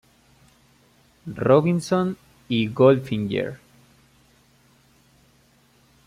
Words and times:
Robinson" 1.27 2.17
y 2.49 2.69
"Goldfinger". 2.69 3.59